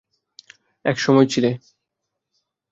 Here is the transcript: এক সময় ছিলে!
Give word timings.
এক 0.85 0.97
সময় 0.99 1.27
ছিলে! 1.27 1.51